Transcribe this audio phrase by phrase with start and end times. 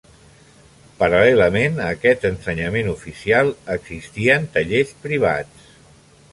[1.01, 5.71] Paral·lelament a aquest ensenyament oficial, existien tallers privats.